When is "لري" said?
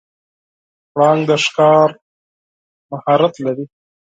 3.45-3.65